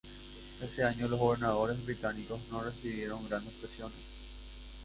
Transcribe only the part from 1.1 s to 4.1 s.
gobernadores británicos no recibieron grandes presiones.